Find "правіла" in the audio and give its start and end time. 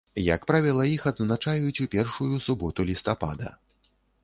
0.51-0.85